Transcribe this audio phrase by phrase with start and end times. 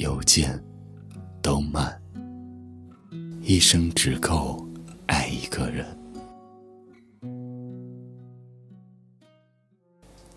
[0.00, 0.58] 邮件
[1.42, 2.00] 都慢，
[3.42, 4.66] 一生只够
[5.04, 5.84] 爱一个人。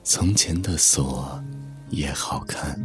[0.04, 1.42] 从前的锁
[1.90, 2.78] 也好看，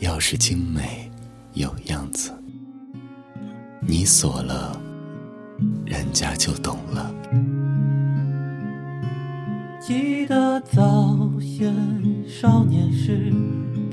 [0.00, 1.08] 钥匙精美
[1.52, 2.32] 有样子，
[3.80, 4.76] 你锁了，
[5.84, 7.14] 人家就懂了。
[9.80, 11.72] 记得早先
[12.28, 13.32] 少年时。